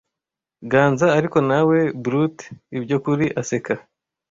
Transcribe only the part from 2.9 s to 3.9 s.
kuri aseka